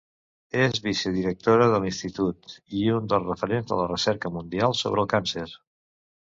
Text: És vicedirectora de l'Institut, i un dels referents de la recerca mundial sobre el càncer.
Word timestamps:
És 0.59 0.77
vicedirectora 0.85 1.67
de 1.73 1.81
l'Institut, 1.83 2.55
i 2.79 2.87
un 2.95 3.11
dels 3.13 3.27
referents 3.33 3.69
de 3.73 3.79
la 3.83 3.87
recerca 3.93 4.33
mundial 4.39 4.75
sobre 4.81 5.05
el 5.05 5.13
càncer. 5.15 5.47